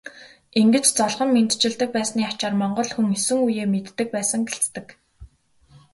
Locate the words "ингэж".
0.59-0.85